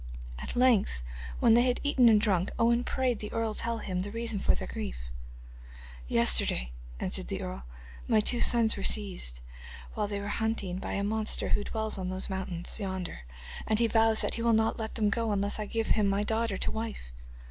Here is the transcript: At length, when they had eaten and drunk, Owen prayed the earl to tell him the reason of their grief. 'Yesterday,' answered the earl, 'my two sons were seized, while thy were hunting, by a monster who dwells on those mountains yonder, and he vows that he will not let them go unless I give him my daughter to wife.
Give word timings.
At 0.39 0.55
length, 0.55 1.03
when 1.39 1.53
they 1.53 1.61
had 1.61 1.79
eaten 1.83 2.09
and 2.09 2.19
drunk, 2.19 2.49
Owen 2.57 2.83
prayed 2.83 3.19
the 3.19 3.31
earl 3.31 3.53
to 3.53 3.59
tell 3.61 3.77
him 3.77 3.99
the 4.01 4.09
reason 4.09 4.41
of 4.47 4.57
their 4.57 4.67
grief. 4.67 4.95
'Yesterday,' 6.07 6.71
answered 6.99 7.27
the 7.27 7.39
earl, 7.43 7.65
'my 8.07 8.19
two 8.21 8.41
sons 8.41 8.75
were 8.75 8.81
seized, 8.81 9.41
while 9.93 10.07
thy 10.07 10.19
were 10.19 10.27
hunting, 10.27 10.79
by 10.79 10.93
a 10.93 11.03
monster 11.03 11.49
who 11.49 11.63
dwells 11.63 11.99
on 11.99 12.09
those 12.09 12.31
mountains 12.31 12.79
yonder, 12.79 13.25
and 13.67 13.77
he 13.77 13.85
vows 13.85 14.21
that 14.21 14.33
he 14.33 14.41
will 14.41 14.53
not 14.53 14.79
let 14.79 14.95
them 14.95 15.11
go 15.11 15.31
unless 15.31 15.59
I 15.59 15.67
give 15.67 15.89
him 15.89 16.07
my 16.07 16.23
daughter 16.23 16.57
to 16.57 16.71
wife. 16.71 17.11